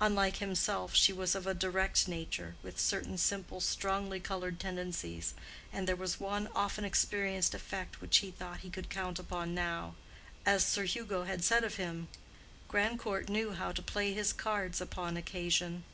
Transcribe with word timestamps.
Unlike 0.00 0.38
himself 0.38 0.94
she 0.96 1.12
was 1.12 1.34
of 1.34 1.46
a 1.46 1.52
direct 1.52 2.08
nature, 2.08 2.54
with 2.62 2.80
certain 2.80 3.18
simple 3.18 3.60
strongly 3.60 4.18
colored 4.20 4.58
tendencies, 4.58 5.34
and 5.70 5.86
there 5.86 5.94
was 5.94 6.18
one 6.18 6.48
often 6.54 6.82
experienced 6.82 7.52
effect 7.52 8.00
which 8.00 8.16
he 8.16 8.30
thought 8.30 8.60
he 8.60 8.70
could 8.70 8.88
count 8.88 9.18
upon 9.18 9.54
now. 9.54 9.94
As 10.46 10.64
Sir 10.64 10.84
Hugo 10.84 11.24
had 11.24 11.44
said 11.44 11.62
of 11.62 11.74
him, 11.74 12.08
Grandcourt 12.68 13.28
knew 13.28 13.52
how 13.52 13.70
to 13.70 13.82
play 13.82 14.14
his 14.14 14.32
cards 14.32 14.80
upon 14.80 15.14
occasion. 15.18 15.84